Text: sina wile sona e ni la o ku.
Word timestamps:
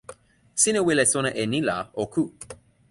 sina 0.61 0.79
wile 0.85 1.03
sona 1.11 1.29
e 1.41 1.45
ni 1.51 1.59
la 1.67 1.77
o 2.01 2.03
ku. 2.13 2.23